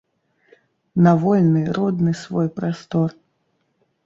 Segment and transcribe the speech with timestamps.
[1.07, 3.09] На вольны родны свой прастор.